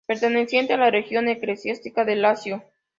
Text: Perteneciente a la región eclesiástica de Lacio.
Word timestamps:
Perteneciente 0.07 0.73
a 0.73 0.77
la 0.77 0.89
región 0.89 1.27
eclesiástica 1.29 2.03
de 2.05 2.15
Lacio. 2.15 2.63